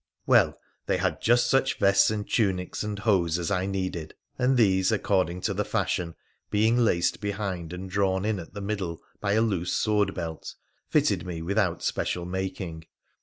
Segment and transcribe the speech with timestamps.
[0.25, 0.57] Well,
[0.87, 5.41] they had just such vests and tunics and hose as I needed, and these, according
[5.41, 6.15] to the fashion,
[6.49, 10.55] being laced behind and drawn in at the middle by a loose sword belt,
[10.89, 12.87] fitted me without special making.